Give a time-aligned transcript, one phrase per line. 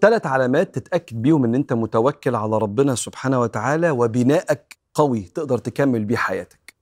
[0.00, 6.04] ثلاث علامات تتأكد بيهم إن أنت متوكل على ربنا سبحانه وتعالى وبنائك قوي تقدر تكمل
[6.04, 6.74] بيه حياتك.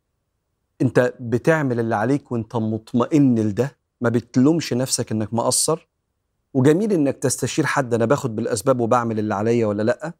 [0.82, 5.88] أنت بتعمل اللي عليك وأنت مطمئن لده ما بتلومش نفسك إنك مقصر.
[6.54, 10.12] وجميل إنك تستشير حد أنا باخد بالأسباب وبعمل اللي عليا ولا لأ.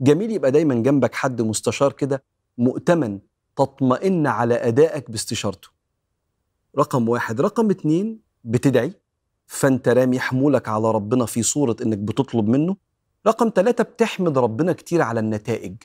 [0.00, 2.22] جميل يبقى دايما جنبك حد مستشار كده
[2.58, 3.18] مؤتمن
[3.56, 5.68] تطمئن على أدائك باستشارته.
[6.78, 7.40] رقم واحد.
[7.40, 8.92] رقم اتنين بتدعي.
[9.46, 12.76] فانت رامي حمولك على ربنا في صورة إنك بتطلب منه.
[13.26, 15.76] رقم ثلاثة بتحمد ربنا كتير على النتائج.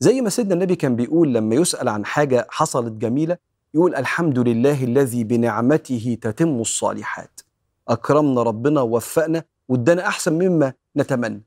[0.00, 3.36] زي ما سيدنا النبي كان بيقول لما يسأل عن حاجة حصلت جميلة
[3.74, 7.40] يقول الحمد لله الذي بنعمته تتم الصالحات.
[7.88, 11.42] أكرمنا ربنا ووفقنا وادانا أحسن مما نتمنى.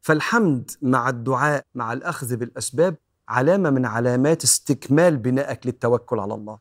[0.00, 2.96] فالحمد مع الدعاء مع الأخذ بالأسباب
[3.28, 6.58] علامة من علامات استكمال بنائك للتوكل على الله.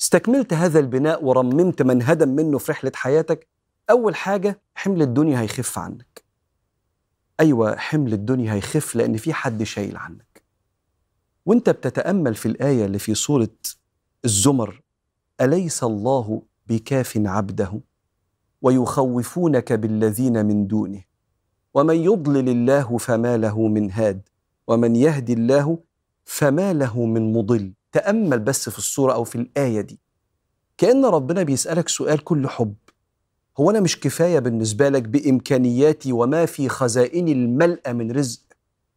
[0.00, 3.46] استكملت هذا البناء ورممت من هدم منه في رحلة حياتك
[3.90, 6.24] أول حاجة حمل الدنيا هيخف عنك.
[7.40, 10.42] أيوة حمل الدنيا هيخف لأن في حد شايل عنك.
[11.46, 13.48] وأنت بتتأمل في الآية اللي في سورة
[14.24, 14.82] الزمر
[15.40, 17.80] أليس الله بكاف عبده؟
[18.62, 21.02] ويخوفونك بالذين من دونه.
[21.74, 24.28] ومن يضلل الله فما له من هاد
[24.66, 25.78] ومن يهدي الله
[26.24, 27.72] فما له من مضل.
[27.92, 30.00] تأمل بس في الصورة أو في الآية دي.
[30.78, 32.74] كأن ربنا بيسألك سؤال كل حب.
[33.60, 38.40] هو أنا مش كفاية بالنسبة لك بإمكانياتي وما في خزائن الملأ من رزق.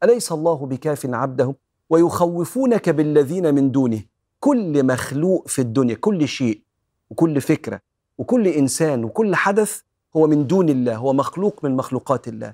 [0.03, 1.55] أليس الله بكاف عبده
[1.89, 4.01] ويخوفونك بالذين من دونه.
[4.39, 6.61] كل مخلوق في الدنيا كل شيء
[7.09, 7.81] وكل فكرة
[8.17, 9.81] وكل إنسان وكل حدث
[10.17, 12.53] هو من دون الله هو مخلوق من مخلوقات الله.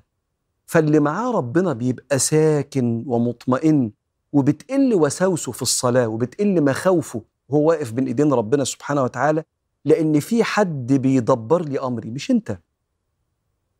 [0.66, 3.92] فاللي معاه ربنا بيبقى ساكن ومطمئن
[4.34, 7.22] وبتقل وساوسه في الصلاة وبتقل مخاوفه.
[7.50, 9.44] وهو واقف بين ايدين ربنا سبحانه وتعالى
[9.88, 12.60] لأن في حد بيدبر لي أمري مش أنت.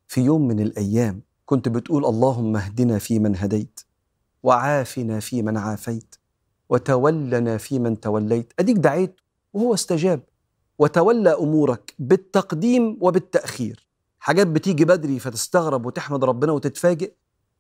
[0.08, 3.80] في يوم من الأيام كنت بتقول اللهم اهدنا فيمن هديت
[4.44, 6.16] وعافنا فيمن عافيت
[6.70, 8.54] وتولنا فيمن توليت.
[8.60, 9.16] أديك دعيت
[9.54, 10.24] وهو استجاب.
[10.80, 13.88] وتولى أمورك بالتقديم وبالتأخير.
[14.20, 17.14] حاجات بتيجي بدري فتستغرب وتحمد ربنا وتتفاجئ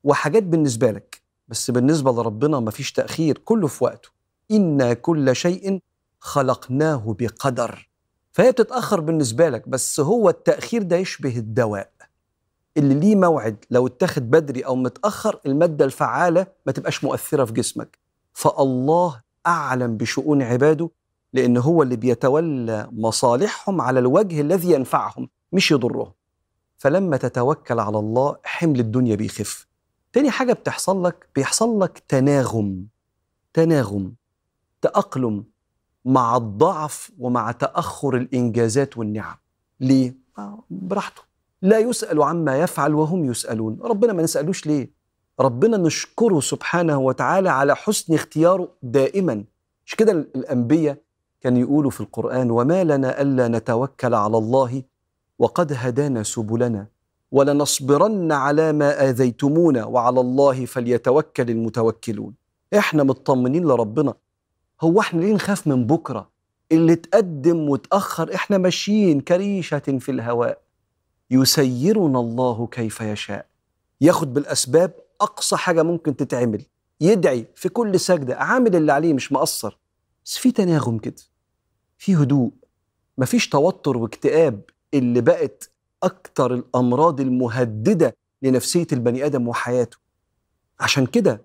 [0.03, 1.21] وحاجات بالنسبة لك.
[1.47, 4.09] بس بالنسبة لربنا مفيش تأخير كله في وقته.
[4.51, 5.81] إنا كل شيء
[6.19, 7.86] خلقناه بقدر.
[8.37, 11.91] فهي بتتأخر بالنسبة لك بس هو التأخير ده يشبه الدواء.
[12.77, 17.97] اللي ليه موعد لو اتخذ بدري أو متأخر المادة الفعالة ما تبقاش مؤثرة في جسمك.
[18.33, 20.89] فالله أعلم بشؤون عباده
[21.33, 26.11] لأن هو اللي بيتولى مصالحهم على الوجه الذي ينفعهم مش يضرهم.
[26.77, 29.67] فلما تتوكل على الله حمل الدنيا بيخف.
[30.13, 32.87] تاني حاجة بتحصل لك بيحصل لك تناغم.
[33.53, 34.15] تناغم.
[34.81, 35.43] تأقلم.
[36.07, 39.35] مع الضعف ومع تأخر الإنجازات والنعم.
[39.79, 41.21] ليه؟ آه، براحته.
[41.61, 43.79] لا يسأل عما يفعل وهم يسألون.
[43.81, 44.91] ربنا ما نسألوش ليه؟
[45.39, 49.43] ربنا نشكره سبحانه وتعالى على حسن اختياره دائما.
[49.85, 50.97] مش كده الأنبياء
[51.41, 54.83] كان يقولوا في القرآن وما لنا ألا نتوكل على الله
[55.39, 56.87] وقد هدانا سبلنا
[57.31, 62.33] ولنصبرن على ما آذيتمونا وعلى الله فليتوكل المتوكلون
[62.77, 64.13] إحنا مطمنين لربنا.
[64.81, 66.29] هو إحنا ليه نخاف من بكرة؟
[66.71, 70.61] اللي تقدم وتأخر إحنا ماشيين كريشة في الهواء.
[71.31, 73.45] يسيرنا الله كيف يشاء.
[74.01, 76.65] ياخد بالأسباب أقصى حاجة ممكن تتعمل.
[77.01, 79.77] يدعي في كل سجدة عامل اللي عليه مش مقصر.
[80.25, 81.21] بس في تناغم كده.
[81.97, 82.51] في هدوء.
[83.17, 84.61] مفيش توتر واكتئاب.
[84.93, 85.69] اللي بقت
[86.03, 89.97] أكتر الأمراض المهددة لنفسية البني آدم وحياته.
[90.79, 91.41] عشان كده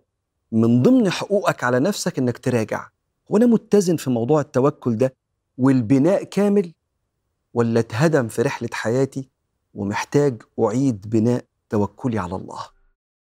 [0.53, 2.89] من ضمن حقوقك على نفسك إنك تراجع.
[3.31, 5.15] هو أنا متزن في موضوع التوكل ده
[5.59, 6.73] والبناء كامل
[7.55, 9.29] ولا اتهدم في رحلة حياتي
[9.75, 12.61] ومحتاج أعيد بناء توكلي على الله؟